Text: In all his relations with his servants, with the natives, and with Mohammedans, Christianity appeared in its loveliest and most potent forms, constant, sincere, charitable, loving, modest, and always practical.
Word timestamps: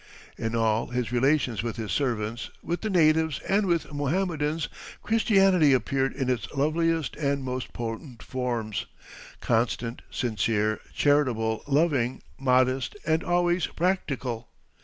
In 0.35 0.55
all 0.55 0.87
his 0.87 1.11
relations 1.11 1.61
with 1.61 1.75
his 1.75 1.91
servants, 1.91 2.49
with 2.63 2.81
the 2.81 2.89
natives, 2.89 3.39
and 3.47 3.67
with 3.67 3.93
Mohammedans, 3.93 4.67
Christianity 5.03 5.73
appeared 5.73 6.11
in 6.15 6.27
its 6.27 6.51
loveliest 6.55 7.15
and 7.17 7.43
most 7.43 7.71
potent 7.71 8.23
forms, 8.23 8.87
constant, 9.41 10.01
sincere, 10.09 10.79
charitable, 10.95 11.61
loving, 11.67 12.23
modest, 12.39 12.97
and 13.05 13.23
always 13.23 13.67
practical. 13.67 14.49